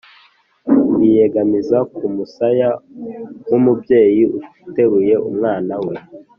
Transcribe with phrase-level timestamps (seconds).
[0.93, 2.69] mbiyegamiza ku musaya
[3.45, 4.23] nk’umubyeyi
[4.65, 5.95] uteruye umwana we,